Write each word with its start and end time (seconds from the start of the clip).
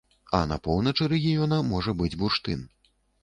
А 0.37 0.37
на 0.51 0.55
поўначы 0.67 1.09
рэгіёна 1.11 1.59
можа 1.73 1.95
быць 2.01 2.13
бурштын. 2.23 2.67